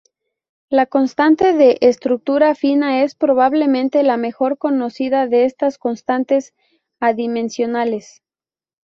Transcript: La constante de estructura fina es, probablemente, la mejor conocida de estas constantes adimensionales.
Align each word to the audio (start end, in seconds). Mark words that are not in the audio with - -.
La 0.69 0.87
constante 0.87 1.53
de 1.53 1.77
estructura 1.81 2.55
fina 2.55 3.03
es, 3.03 3.13
probablemente, 3.13 4.01
la 4.01 4.17
mejor 4.17 4.57
conocida 4.57 5.27
de 5.27 5.45
estas 5.45 5.77
constantes 5.77 6.55
adimensionales. 6.99 8.23